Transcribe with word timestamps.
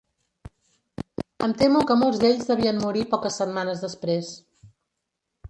Em 1.47 1.53
temo 1.59 1.83
que 1.91 1.97
molts 2.05 2.23
d'ells 2.23 2.49
devien 2.53 2.81
morir 2.87 3.05
poques 3.13 3.39
setmanes 3.43 3.85
després 3.87 4.35